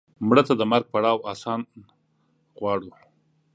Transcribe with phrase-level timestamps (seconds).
[0.27, 1.59] مړه ته د مرګ پړاو آسان
[2.59, 2.91] غواړو